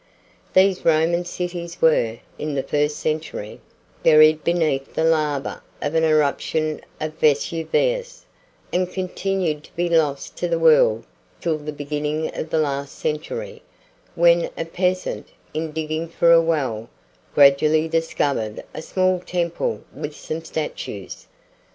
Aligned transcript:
These 0.55 0.83
Roman 0.83 1.25
cities 1.25 1.79
were, 1.79 2.17
in 2.39 2.55
the 2.55 2.63
first 2.63 2.97
century, 2.97 3.59
buried 4.01 4.43
beneath 4.43 4.95
the 4.95 5.03
lava 5.03 5.61
of 5.79 5.93
an 5.93 6.03
eruption 6.03 6.81
of 6.99 7.13
Vesuvius, 7.19 8.25
and 8.73 8.91
continued 8.91 9.63
to 9.65 9.75
be 9.75 9.89
lost 9.89 10.35
to 10.37 10.47
the 10.47 10.57
world 10.57 11.03
till 11.39 11.59
the 11.59 11.71
beginning 11.71 12.35
of 12.35 12.49
the 12.49 12.57
last 12.57 12.97
century, 12.97 13.61
when 14.15 14.49
a 14.57 14.65
peasant, 14.65 15.27
in 15.53 15.71
digging 15.71 16.07
for 16.07 16.31
a 16.31 16.41
well, 16.41 16.89
gradually 17.35 17.87
discovered 17.87 18.63
a 18.73 18.81
small 18.81 19.19
temple 19.19 19.81
with 19.93 20.15
some 20.15 20.43
statues. 20.43 21.27